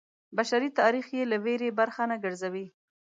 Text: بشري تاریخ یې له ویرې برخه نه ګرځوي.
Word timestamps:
بشري 0.37 0.69
تاریخ 0.79 1.05
یې 1.17 1.23
له 1.31 1.37
ویرې 1.43 1.69
برخه 1.79 2.03
نه 2.11 2.15
ګرځوي. 2.23 2.65